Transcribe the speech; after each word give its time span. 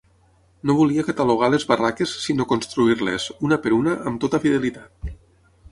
No 0.69 0.75
volia 0.77 1.03
catalogar 1.09 1.49
les 1.55 1.65
barraques 1.73 2.15
sinó 2.23 2.49
construir-les, 2.53 3.29
una 3.49 3.61
per 3.67 3.77
una, 3.83 3.97
amb 4.13 4.23
tota 4.27 4.43
fidelitat. 4.47 5.13